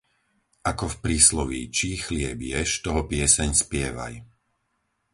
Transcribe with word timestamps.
Ako 0.71 0.85
v 0.89 0.95
prísloví, 1.05 1.61
čí 1.77 1.89
chlieb 2.05 2.39
ješ, 2.53 2.69
toho 2.85 3.01
pieseň 3.11 3.49
spievaj. 3.63 4.13